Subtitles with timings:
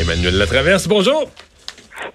[0.00, 1.30] Emmanuel Latraverse, bonjour.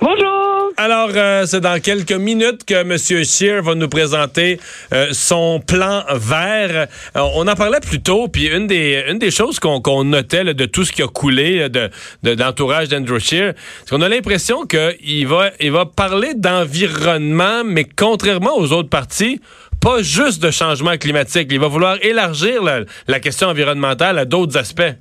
[0.01, 0.71] Bonjour.
[0.75, 2.97] Alors, euh, c'est dans quelques minutes que M.
[2.97, 4.59] Scheer va nous présenter
[4.93, 6.87] euh, son plan vert.
[7.15, 10.65] Euh, on en parlait plus tôt, puis une des, une des choses qu'on notait de
[10.65, 11.89] tout ce qui a coulé de,
[12.23, 13.53] d'entourage d'Andrew Scheer,
[13.85, 19.39] c'est qu'on a l'impression qu'il va, il va parler d'environnement, mais contrairement aux autres partis,
[19.79, 21.47] pas juste de changement climatique.
[21.49, 22.61] Il va vouloir élargir
[23.07, 24.93] la question environnementale à d'autres aspects.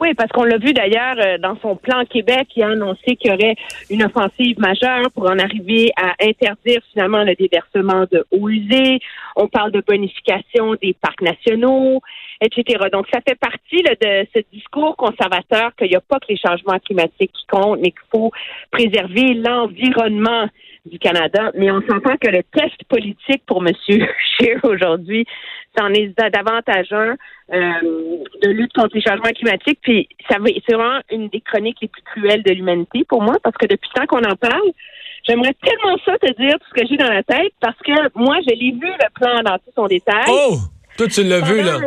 [0.00, 3.32] Oui, parce qu'on l'a vu d'ailleurs euh, dans son plan Québec, il a annoncé qu'il
[3.32, 3.56] y aurait
[3.90, 9.00] une offensive majeure pour en arriver à interdire finalement le déversement de eau usée.
[9.34, 12.00] On parle de bonification des parcs nationaux,
[12.40, 12.86] etc.
[12.92, 16.78] Donc, ça fait partie de ce discours conservateur qu'il n'y a pas que les changements
[16.78, 18.30] climatiques qui comptent, mais qu'il faut
[18.70, 20.48] préserver l'environnement
[20.88, 21.50] du Canada.
[21.54, 23.74] Mais on s'entend que le test politique pour M.
[23.88, 25.26] Scheer aujourd'hui,
[25.78, 27.16] c'en est davantage un
[27.52, 27.72] euh,
[28.42, 29.78] de lutte contre les changements climatiques.
[29.82, 33.56] Puis ça c'est vraiment une des chroniques les plus cruelles de l'humanité pour moi, parce
[33.56, 34.70] que depuis tant qu'on en parle,
[35.28, 38.36] j'aimerais tellement ça te dire tout ce que j'ai dans la tête, parce que moi,
[38.42, 40.24] je l'ai vu le plan dans tout son détail.
[40.28, 40.56] Oh!
[40.96, 41.78] Toi, tu l'as vu, là.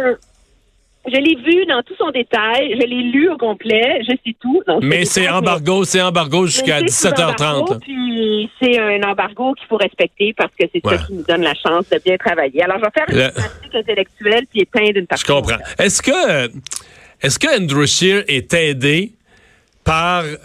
[1.07, 2.75] Je l'ai vu dans tout son détail.
[2.79, 4.01] Je l'ai lu au complet.
[4.01, 4.61] Je sais tout.
[4.81, 7.79] mais c'est embargo, c'est embargo jusqu'à 17h30.
[7.79, 11.55] Puis c'est un embargo qu'il faut respecter parce que c'est ça qui nous donne la
[11.55, 12.63] chance de bien travailler.
[12.63, 15.25] Alors, je vais faire une pratique intellectuelle puis éteindre une partie.
[15.27, 15.57] Je comprends.
[15.79, 16.51] Est-ce que,
[17.21, 19.13] est-ce que Andrew Scheer est aidé
[19.83, 20.35] par euh,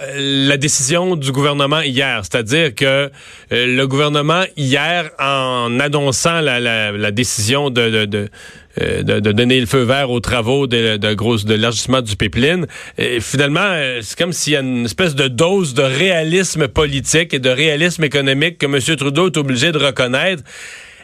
[0.48, 2.20] la décision du gouvernement hier.
[2.22, 3.10] C'est-à-dire que euh,
[3.50, 10.66] le gouvernement hier, en annonçant la, décision euh, de, donner le feu vert aux travaux
[10.66, 10.98] de,
[11.48, 12.66] l'élargissement du pipeline,
[13.20, 17.50] finalement, c'est comme s'il y a une espèce de dose de réalisme politique et de
[17.50, 18.96] réalisme économique que M.
[18.96, 20.42] Trudeau est obligé de reconnaître.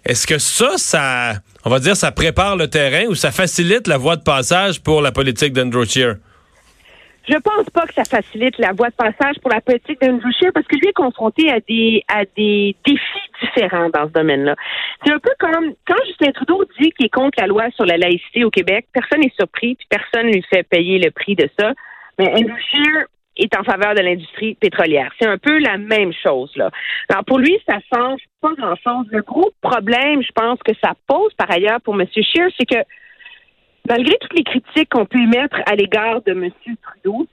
[0.05, 3.99] Est-ce que ça, ça, on va dire, ça prépare le terrain ou ça facilite la
[3.99, 6.17] voie de passage pour la politique d'Andrew Scheer?
[7.29, 10.53] Je pense pas que ça facilite la voie de passage pour la politique d'Andrew Scheer
[10.53, 14.57] parce que lui est confronté à des à des défis différents dans ce domaine-là.
[15.05, 17.97] C'est un peu comme quand Justin Trudeau dit qu'il est contre la loi sur la
[17.97, 21.73] laïcité au Québec, personne n'est surpris puis personne lui fait payer le prix de ça.
[22.19, 23.07] Mais Andrew Scheer
[23.37, 25.13] est en faveur de l'industrie pétrolière.
[25.21, 26.71] C'est un peu la même chose là.
[27.09, 29.07] Alors pour lui, ça change pas grand-chose.
[29.11, 32.07] Le gros problème, je pense que ça pose par ailleurs pour M.
[32.13, 32.83] Scheer, c'est que
[33.89, 36.51] malgré toutes les critiques qu'on peut émettre à l'égard de M.
[36.83, 37.27] Trudeau,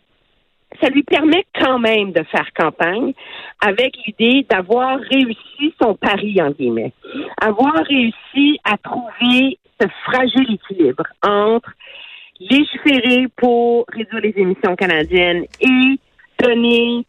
[0.81, 3.13] ça lui permet quand même de faire campagne
[3.59, 6.93] avec l'idée d'avoir réussi son pari, en guillemets.
[7.41, 11.71] Avoir réussi à trouver ce fragile équilibre entre
[12.39, 15.99] légiférer pour réduire les émissions canadiennes et
[16.41, 17.05] donner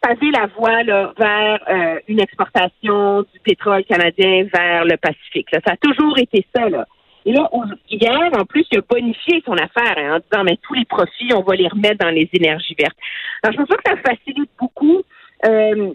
[0.00, 5.48] passer la voie vers euh, une exportation du pétrole canadien vers le Pacifique.
[5.50, 6.68] Ça a toujours été ça.
[6.68, 6.86] Là.
[7.28, 7.46] Et là,
[7.90, 11.28] hier, en plus, il a bonifié son affaire hein, en disant, mais tous les profits,
[11.34, 12.96] on va les remettre dans les énergies vertes.
[13.42, 15.02] Alors, je pense que ça facilite beaucoup
[15.44, 15.92] euh,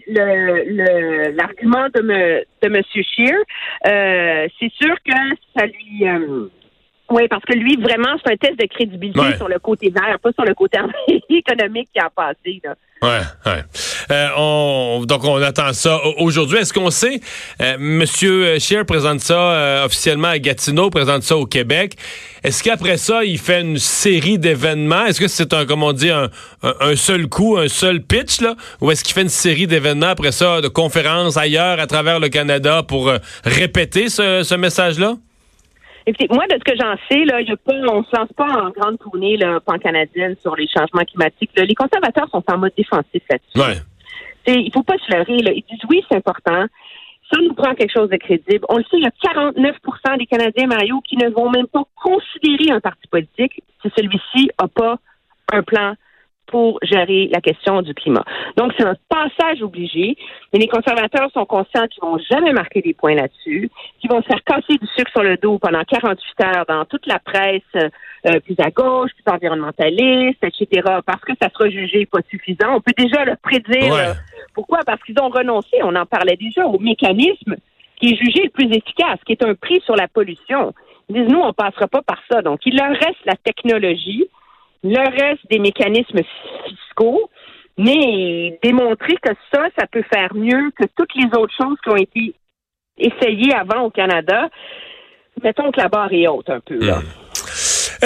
[1.36, 2.82] l'argument de, me, de M.
[2.84, 3.34] Scheer.
[3.84, 5.16] Euh, c'est sûr que
[5.58, 6.06] ça lui...
[6.06, 6.46] Euh,
[7.14, 10.32] oui, parce que lui, vraiment, c'est un test de crédibilité sur le côté vert, pas
[10.32, 10.78] sur le côté
[11.28, 12.60] économique qui a passé.
[12.64, 12.74] Là.
[13.02, 13.62] Ouais, ouais.
[14.10, 16.58] Euh, on, donc, on attend ça aujourd'hui.
[16.58, 17.20] Est-ce qu'on sait,
[17.62, 21.94] euh, Monsieur Scheer présente ça euh, officiellement à Gatineau, présente ça au Québec.
[22.42, 25.06] Est-ce qu'après ça, il fait une série d'événements?
[25.06, 26.30] Est-ce que c'est un, comme on dit, un,
[26.62, 28.56] un, seul coup, un seul pitch, là?
[28.80, 32.28] Ou est-ce qu'il fait une série d'événements après ça, de conférences ailleurs à travers le
[32.28, 33.12] Canada pour
[33.44, 35.14] répéter ce, ce message-là?
[36.06, 37.40] Écoutez, moi, de ce que j'en sais, là,
[37.90, 41.50] on se lance pas en grande tournée là, pan-canadienne sur les changements climatiques.
[41.56, 43.58] Les conservateurs sont en mode défensif là-dessus.
[43.58, 43.80] Ouais.
[44.46, 45.38] Il faut pas se leurrer.
[45.38, 45.52] Là.
[45.52, 46.66] Ils disent oui, c'est important.
[47.32, 48.66] Ça nous prend quelque chose de crédible.
[48.68, 51.84] On le sait, il y a 49% des Canadiens, Mario, qui ne vont même pas
[51.96, 54.98] considérer un parti politique si celui-ci n'a pas
[55.52, 55.94] un plan
[56.46, 58.24] pour gérer la question du climat.
[58.56, 60.16] Donc, c'est un passage obligé,
[60.52, 64.26] mais les conservateurs sont conscients qu'ils vont jamais marquer des points là-dessus, qu'ils vont se
[64.26, 68.40] faire casser du sucre sur le dos pendant 48 heures dans toute la presse euh,
[68.40, 72.76] plus à gauche, plus environnementaliste, etc., parce que ça sera jugé pas suffisant.
[72.76, 74.14] On peut déjà le prédire.
[74.54, 74.80] pourquoi?
[74.86, 77.56] Parce qu'ils ont renoncé, on en parlait déjà, au mécanisme
[77.96, 80.74] qui est jugé le plus efficace, qui est un prix sur la pollution.
[81.08, 82.42] Ils disent, nous, on passera pas par ça.
[82.42, 84.26] Donc, il leur reste la technologie,
[84.84, 86.20] le reste des mécanismes
[86.68, 87.30] fiscaux,
[87.78, 91.96] mais démontrer que ça, ça peut faire mieux que toutes les autres choses qui ont
[91.96, 92.34] été
[92.98, 94.48] essayées avant au Canada,
[95.42, 96.78] mettons que la barre est haute un peu.
[96.78, 97.00] Là.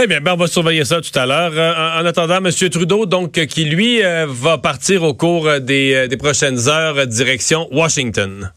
[0.01, 1.53] Eh bien, ben, on va surveiller ça tout à l'heure.
[1.55, 2.51] Euh, en, attendant, M.
[2.71, 7.67] Trudeau, donc, qui lui euh, va partir au cours euh, des, des prochaines heures direction
[7.73, 8.53] Washington.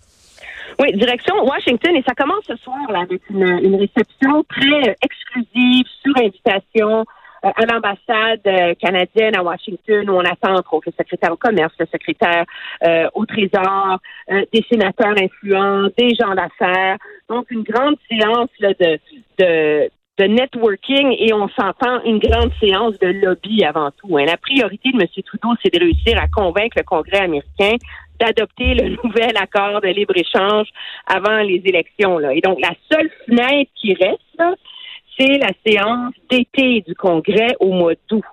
[0.79, 5.85] Oui, direction Washington et ça commence ce soir là, avec une, une réception très exclusive
[6.03, 7.05] sur invitation
[7.43, 11.87] à l'ambassade canadienne à Washington où on attend entre autres le secrétaire au commerce, le
[11.87, 12.45] secrétaire
[13.13, 13.99] au trésor,
[14.29, 16.97] des sénateurs influents, des gens d'affaires.
[17.29, 18.99] Donc une grande séance là, de,
[19.39, 19.89] de
[20.21, 24.17] de networking et on s'entend une grande séance de lobby avant tout.
[24.17, 24.25] Hein.
[24.25, 25.07] La priorité de M.
[25.25, 27.75] Trudeau, c'est de réussir à convaincre le Congrès américain
[28.19, 30.67] d'adopter le nouvel accord de libre-échange
[31.07, 32.19] avant les élections.
[32.19, 32.33] Là.
[32.33, 34.59] Et donc, la seule fenêtre qui reste,
[35.17, 38.23] c'est la séance d'été du Congrès au mois d'août.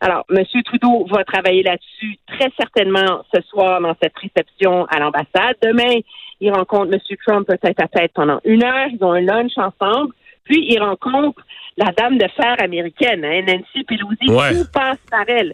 [0.00, 0.44] Alors, M.
[0.64, 5.56] Trudeau va travailler là-dessus très certainement ce soir dans cette réception à l'ambassade.
[5.62, 6.00] Demain,
[6.40, 7.00] il rencontre M.
[7.26, 8.88] Trump peut-être à tête pendant une heure.
[8.92, 10.12] Ils ont un lunch ensemble.
[10.44, 11.42] Puis, il rencontre
[11.76, 14.26] la dame de fer américaine, hein, Nancy Pelosi.
[14.26, 15.52] Tout passe par elle.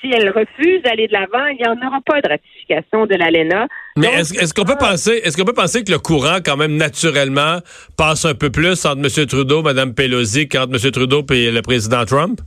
[0.00, 3.66] Si elle refuse d'aller de l'avant, il n'y en aura pas de ratification de l'ALENA.
[3.96, 7.58] Mais est-ce qu'on peut penser, est-ce qu'on peut penser que le courant, quand même, naturellement,
[7.96, 9.26] passe un peu plus entre M.
[9.26, 10.90] Trudeau, Mme Pelosi, qu'entre M.
[10.90, 12.40] Trudeau et le président Trump?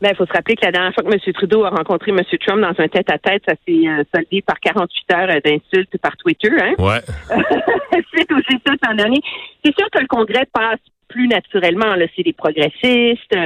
[0.00, 1.32] Ben, il faut se rappeler que la dernière fois que M.
[1.32, 2.18] Trudeau a rencontré M.
[2.44, 6.50] Trump dans un tête-à-tête, ça s'est euh, soldé par 48 heures d'insultes par Twitter.
[6.60, 6.74] Hein?
[6.80, 7.00] Ouais.
[8.12, 8.72] C'est aussi ça.
[9.64, 11.94] C'est sûr que le Congrès passe plus naturellement.
[11.94, 13.36] Là, c'est des progressistes.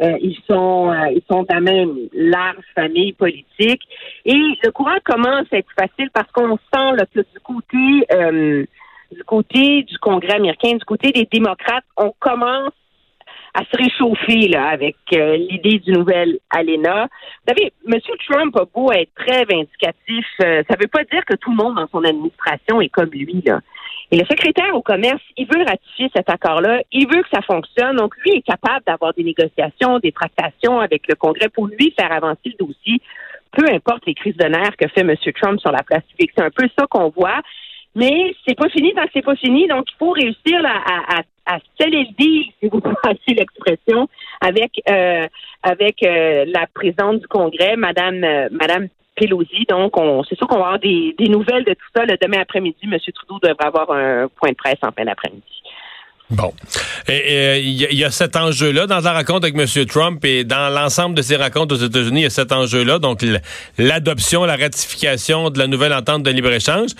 [0.00, 3.82] Euh, ils sont euh, ils sont quand même large famille politique.
[4.24, 8.64] Et le courant commence à être facile parce qu'on sent là, que du côté euh,
[9.12, 12.72] du côté du Congrès américain, du côté des démocrates, on commence
[13.56, 17.04] à se réchauffer là avec l'idée du nouvel ALENA.
[17.04, 18.00] Vous savez, M.
[18.28, 21.76] Trump a beau être très vindicatif, ça ne veut pas dire que tout le monde
[21.76, 23.44] dans son administration est comme lui.
[23.46, 23.60] Là.
[24.10, 27.96] Et le secrétaire au commerce, il veut ratifier cet accord-là, il veut que ça fonctionne.
[27.96, 32.12] Donc, lui est capable d'avoir des négociations, des tractations avec le Congrès pour lui faire
[32.12, 33.00] avancer le dossier,
[33.52, 35.14] peu importe les crises de nerfs que fait M.
[35.40, 36.32] Trump sur la place publique.
[36.36, 37.40] C'est un peu ça qu'on voit.
[37.96, 39.68] Mais c'est pas fini tant que c'est pas fini.
[39.68, 42.24] Donc, il faut réussir à, à, à sceller le
[42.60, 44.08] si vous passez l'expression,
[44.40, 45.26] avec euh,
[45.62, 49.64] avec euh, la présidente du Congrès, Madame euh, Madame Pelosi.
[49.68, 52.04] Donc, on, c'est sûr qu'on va avoir des, nouvelles de tout ça.
[52.04, 52.96] Le demain après-midi, M.
[53.14, 55.42] Trudeau devrait avoir un point de presse en fin d'après-midi.
[56.30, 56.52] Bon.
[57.06, 59.86] Et il y, a cet enjeu-là dans la rencontre avec M.
[59.86, 63.22] Trump et dans l'ensemble de ses rencontres aux États-Unis, il y a cet enjeu-là, donc
[63.76, 66.90] l'adoption, la ratification de la nouvelle entente de libre-échange.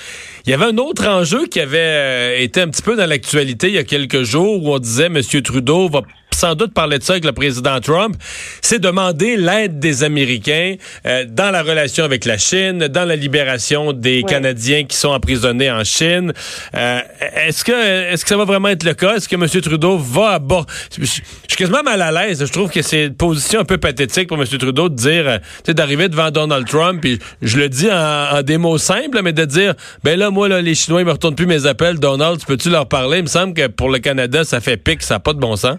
[0.45, 3.69] Il y avait un autre enjeu qui avait euh, été un petit peu dans l'actualité
[3.69, 5.21] il y a quelques jours où on disait M.
[5.43, 6.03] Trudeau va
[6.35, 8.17] sans doute parler de ça avec le président Trump,
[8.61, 10.77] c'est demander l'aide des Américains
[11.07, 15.71] euh, dans la relation avec la Chine, dans la libération des Canadiens qui sont emprisonnés
[15.71, 16.33] en Chine.
[16.75, 17.01] Euh,
[17.47, 17.73] est-ce que
[18.13, 19.17] est-ce que ça va vraiment être le cas?
[19.17, 19.47] Est-ce que M.
[19.49, 20.73] Trudeau va aborder...
[20.99, 21.23] Je, suis
[21.57, 22.45] quasiment mal à l'aise.
[22.45, 24.47] Je trouve que c'est une position un peu pathétique pour M.
[24.47, 28.43] Trudeau de dire, euh, tu sais, d'arriver devant Donald Trump, puis je le dis en,
[28.43, 31.37] des mots simples, mais de dire, ben là, moi, là, les Chinois, ils me retournent
[31.37, 31.99] plus mes appels.
[31.99, 33.19] Donald, peux-tu leur parler?
[33.19, 35.57] Il me semble que pour le Canada, ça fait pique, ça n'a pas de bon
[35.57, 35.79] sens.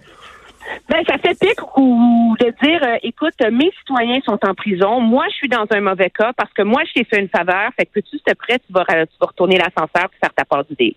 [0.89, 5.25] Ben, ça fait pique ou de dire, euh, écoute, mes citoyens sont en prison, moi,
[5.29, 7.85] je suis dans un mauvais cas parce que moi, je t'ai fait une faveur, fait
[7.85, 10.95] que s'il te plaît, tu vas, tu vas retourner l'ascenseur pour faire ta part d'idée.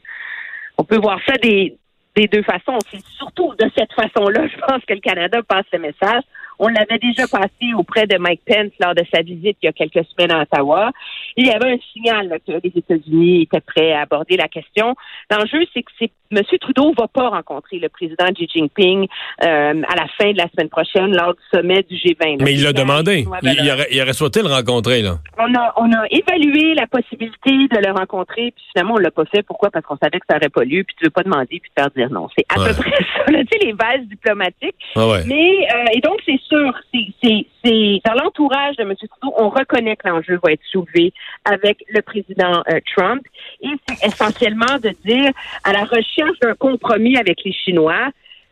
[0.76, 1.76] On peut voir ça des,
[2.18, 2.78] des deux façons.
[2.90, 6.22] C'est surtout de cette façon-là, je pense que le Canada passe le message.
[6.58, 9.72] On l'avait déjà passé auprès de Mike Pence lors de sa visite il y a
[9.72, 10.90] quelques semaines à Ottawa.
[11.36, 14.96] Il y avait un signal que les États-Unis étaient prêts à aborder la question.
[15.30, 16.42] L'enjeu, c'est que c'est M.
[16.60, 19.06] Trudeau va pas rencontrer le président Xi Jinping
[19.42, 19.46] euh,
[19.88, 22.42] à la fin de la semaine prochaine lors du sommet du G20.
[22.42, 23.24] Mais il l'a demandé.
[23.42, 25.00] Il, aurait, il, aurait, souhaité le rencontrer.
[25.00, 25.18] Là.
[25.38, 29.24] On, a, on a évalué la possibilité de le rencontrer, puis finalement, on l'a pas
[29.24, 29.42] fait.
[29.42, 29.70] Pourquoi?
[29.70, 31.90] Parce qu'on savait que ça n'aurait pas lieu, puis tu veux pas demander, puis faire
[31.96, 32.28] dire non.
[32.36, 34.76] C'est à peu près ça, là, tu sais, les bases diplomatiques.
[34.96, 38.94] Mais, euh, et donc, c'est sûr, c'est dans l'entourage de M.
[38.96, 41.12] Trudeau, on reconnaît que l'enjeu va être soulevé
[41.44, 43.22] avec le président euh, Trump.
[43.62, 45.30] Et c'est essentiellement de dire,
[45.64, 48.10] à la recherche d'un compromis avec les Chinois,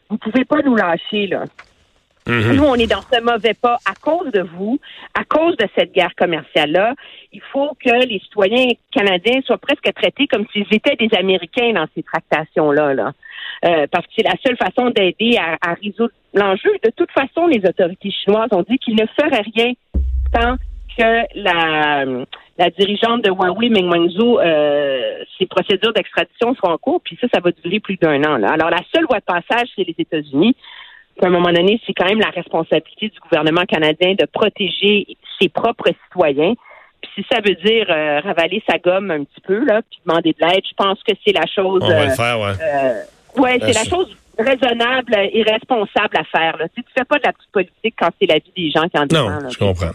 [0.08, 1.44] vous pouvez pas nous lâcher, là.
[2.26, 2.52] Mm-hmm.
[2.54, 4.80] Nous, on est dans ce mauvais pas à cause de vous,
[5.14, 6.94] à cause de cette guerre commerciale-là.
[7.32, 11.86] Il faut que les citoyens canadiens soient presque traités comme s'ils étaient des Américains dans
[11.94, 12.94] ces tractations-là.
[12.94, 13.12] Là.
[13.64, 16.70] Euh, parce que c'est la seule façon d'aider à, résoudre l'enjeu.
[16.84, 19.72] De toute façon, les autorités chinoises ont dit qu'ils ne feraient rien
[20.32, 20.56] tant
[20.98, 22.04] que la,
[22.58, 27.26] la dirigeante de Huawei, Meng Wanzhou, euh, ses procédures d'extradition seront en cours, puis ça,
[27.32, 28.36] ça va durer plus d'un an.
[28.36, 28.52] Là.
[28.52, 30.56] Alors, la seule voie de passage, c'est les États-Unis.
[31.22, 35.06] À un moment donné, c'est quand même la responsabilité du gouvernement canadien de protéger
[35.40, 36.54] ses propres citoyens.
[37.00, 40.32] Puis si ça veut dire euh, ravaler sa gomme un petit peu, là, puis demander
[40.32, 41.80] de l'aide, je pense que c'est la chose.
[41.82, 42.52] On va le faire, ouais.
[43.36, 46.56] Oui, c'est la chose raisonnable et responsable à faire.
[46.58, 46.68] Là.
[46.74, 48.98] Tu ne fais pas de la petite politique quand c'est la vie des gens qui
[48.98, 49.42] en dépendent.
[49.42, 49.92] Non, je comprends.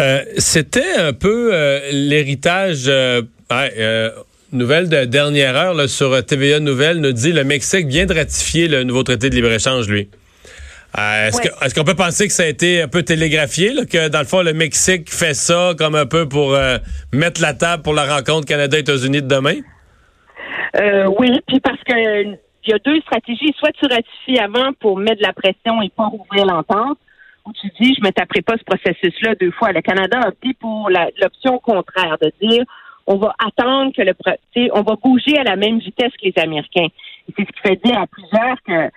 [0.00, 2.84] Euh, C'était un peu euh, l'héritage...
[2.88, 3.22] Euh,
[3.52, 4.10] euh,
[4.52, 8.68] nouvelle de dernière heure là, sur TVA Nouvelle nous dit le Mexique vient de ratifier
[8.68, 10.08] le nouveau traité de libre-échange, lui.
[10.98, 14.26] Euh, est-ce qu'on peut penser que ça a été un peu télégraphié, que dans le
[14.26, 16.76] fond, le Mexique fait ça comme un peu pour euh,
[17.14, 19.56] mettre la table pour la rencontre Canada-États-Unis de demain?
[20.76, 23.54] Euh, oui, puis parce que il y a deux stratégies.
[23.58, 26.98] Soit tu ratifies avant pour mettre de la pression et pas ouvrir l'entente,
[27.46, 29.72] ou tu dis, je me taperai pas ce processus-là deux fois.
[29.72, 32.64] Le Canada a opté pour l'option contraire, de dire,
[33.06, 34.14] on va attendre que le,
[34.72, 36.88] on va bouger à la même vitesse que les Américains.
[37.36, 38.90] c'est ce qui fait dire à plusieurs que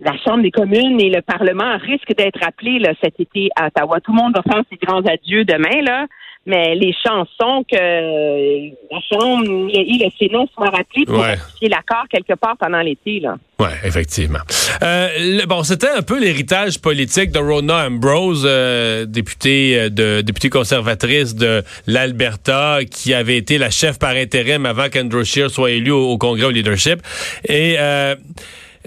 [0.00, 4.00] la Chambre des communes et le Parlement risquent d'être appelés là, cet été à Ottawa.
[4.00, 6.06] Tout le monde va faire ses grands adieux demain, là,
[6.44, 11.36] mais les chances sont que la Chambre et le Sénat soient rappelés pour ouais.
[11.62, 13.20] l'accord quelque part pendant l'été.
[13.20, 13.36] Là.
[13.60, 14.40] Oui, effectivement.
[14.82, 20.50] Euh, bon, c'était un peu l'héritage politique de Rona Ambrose, euh, députée euh, de députée
[20.50, 25.92] conservatrice de l'Alberta, qui avait été la chef par intérim avant qu'Andrew Scheer soit élu
[25.92, 27.00] au, au, Congrès au leadership.
[27.48, 27.76] Et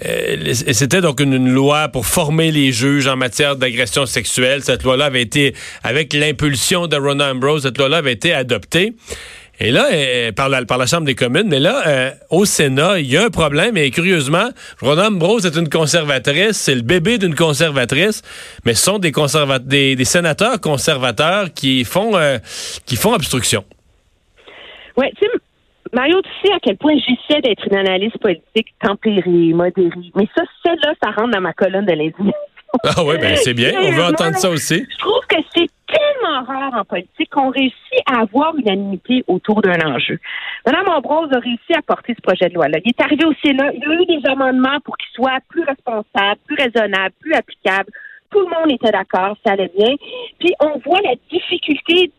[0.04, 4.62] euh, euh, c'était donc une, loi pour former les juges en matière d'agression sexuelle.
[4.62, 8.94] Cette loi-là avait été, avec l'impulsion de Rona Ambrose, cette loi-là avait été adoptée.
[9.58, 13.00] Et là, euh, par, la, par la Chambre des communes, mais là, euh, au Sénat,
[13.00, 13.78] il y a un problème.
[13.78, 14.50] Et curieusement,
[14.82, 18.20] Rona Ambrose est une conservatrice, c'est le bébé d'une conservatrice,
[18.66, 19.12] mais ce sont des,
[19.62, 22.12] des, des sénateurs conservateurs qui font,
[22.84, 23.64] qui font obstruction.
[24.98, 25.26] Oui, tu
[25.92, 30.10] Mario, tu sais à quel point j'essaie d'être une analyse politique tempérée, modérée.
[30.14, 32.32] Mais ça, celle-là, ça rentre dans ma colonne de l'indignation.
[32.84, 33.72] Ah oui, ben c'est bien.
[33.80, 34.86] On veut entendre ça aussi.
[34.90, 37.76] Je trouve que c'est tellement rare en politique qu'on réussit
[38.10, 40.18] à avoir une unanimité autour d'un enjeu.
[40.66, 42.78] Mme Ambrose a réussi à porter ce projet de loi-là.
[42.84, 45.62] Il est arrivé au Sénat, il y a eu des amendements pour qu'il soit plus
[45.62, 47.90] responsable, plus raisonnable, plus applicable.
[48.30, 49.94] Tout le monde était d'accord, ça allait bien.
[50.38, 52.10] Puis on voit la difficulté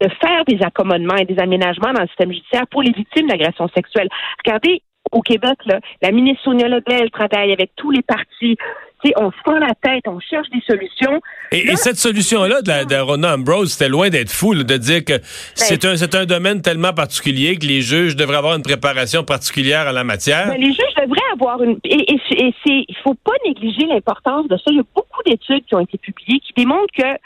[0.00, 3.68] de faire des accommodements et des aménagements dans le système judiciaire pour les victimes d'agressions
[3.74, 4.08] sexuelles.
[4.44, 8.56] Regardez, au Québec, là, la ministre Sonia Lebel travaille avec tous les partis.
[9.04, 11.20] sais, on se prend la tête, on cherche des solutions.
[11.52, 15.22] Et, cette solution-là de, de Rona Ambrose, c'était loin d'être fou de dire que ben,
[15.54, 19.92] c'est un, un domaine tellement particulier que les juges devraient avoir une préparation particulière à
[19.92, 20.48] la matière.
[20.48, 21.78] Ben, les juges devraient avoir une...
[21.84, 24.64] Et, et, et il faut pas négliger l'importance de ça.
[24.68, 27.18] Il y a beaucoup d'études qui ont été publiées qui démontrent que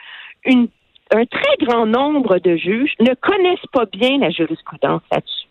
[0.44, 0.68] une
[1.12, 5.48] un très grand nombre de juges ne connaissent pas bien la jurisprudence là-dessus.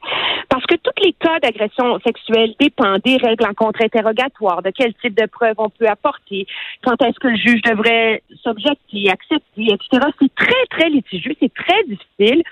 [0.50, 5.20] Parce que tous les cas d'agression sexuelle dépendent des règles en contre-interrogatoire, de quel type
[5.20, 6.48] de preuves on peut apporter,
[6.84, 10.08] quand est-ce que le juge devrait s'objecter, accepter, etc.
[10.22, 12.44] C'est très, très litigieux, c'est très difficile.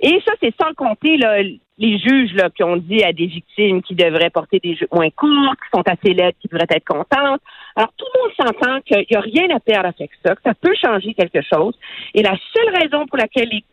[0.00, 1.42] Et ça, c'est sans compter là,
[1.78, 5.10] les juges là, qui ont dit à des victimes qui devraient porter des jeux moins
[5.10, 7.40] courts, qui sont assez laides, qui devraient être contentes.
[7.76, 10.54] Alors, tout le monde s'entend qu'il n'y a rien à perdre avec ça, que ça
[10.54, 11.76] peut changer quelque chose.
[12.14, 13.64] Et la seule raison pour laquelle les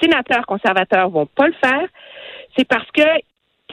[0.00, 1.88] sénateurs conservateurs vont pas le faire,
[2.56, 3.02] c'est parce que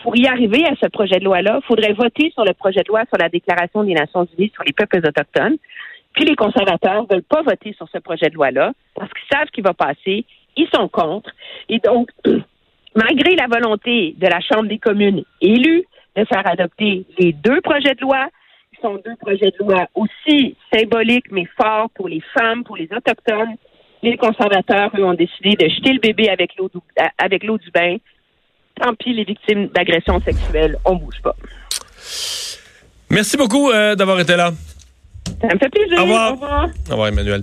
[0.01, 2.87] pour y arriver à ce projet de loi-là, il faudrait voter sur le projet de
[2.87, 5.57] loi sur la Déclaration des Nations Unies sur les peuples autochtones.
[6.13, 9.51] Puis les conservateurs veulent pas voter sur ce projet de loi-là parce qu'ils savent ce
[9.51, 10.25] qui va passer.
[10.55, 11.29] Ils sont contre.
[11.69, 12.09] Et donc,
[12.97, 15.83] malgré la volonté de la Chambre des communes élue
[16.15, 18.27] de faire adopter les deux projets de loi,
[18.73, 22.89] qui sont deux projets de loi aussi symboliques mais forts pour les femmes, pour les
[22.91, 23.55] autochtones,
[24.01, 26.79] les conservateurs, eux, ont décidé de jeter le bébé avec l'eau du,
[27.17, 27.97] avec l'eau du bain.
[28.79, 31.35] Tant pis, les victimes d'agressions sexuelles, on bouge pas.
[33.09, 34.51] Merci beaucoup euh, d'avoir été là.
[35.41, 35.99] Ça me fait plaisir.
[35.99, 36.69] Au revoir.
[36.87, 37.35] Au revoir, Emmanuel.